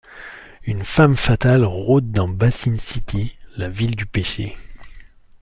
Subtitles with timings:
[0.63, 4.57] Une femme fatale rode dans Basin City, la ville du péché...